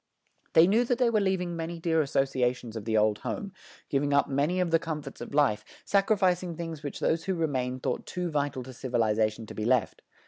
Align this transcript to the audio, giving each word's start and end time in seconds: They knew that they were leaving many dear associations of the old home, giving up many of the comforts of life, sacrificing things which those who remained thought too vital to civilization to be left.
They 0.53 0.65
knew 0.65 0.83
that 0.85 0.97
they 0.97 1.11
were 1.11 1.21
leaving 1.21 1.55
many 1.55 1.77
dear 1.77 2.01
associations 2.01 2.75
of 2.75 2.85
the 2.85 2.97
old 2.97 3.19
home, 3.19 3.53
giving 3.87 4.13
up 4.13 4.27
many 4.27 4.59
of 4.59 4.71
the 4.71 4.79
comforts 4.79 5.21
of 5.21 5.35
life, 5.35 5.63
sacrificing 5.85 6.55
things 6.55 6.81
which 6.81 6.99
those 6.99 7.25
who 7.25 7.35
remained 7.35 7.83
thought 7.83 8.07
too 8.07 8.31
vital 8.31 8.63
to 8.63 8.73
civilization 8.73 9.45
to 9.45 9.53
be 9.53 9.63
left. 9.63 10.01